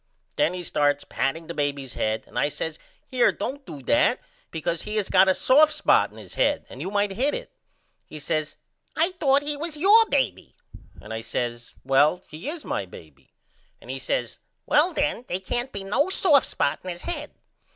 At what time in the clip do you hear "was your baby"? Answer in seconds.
9.55-10.55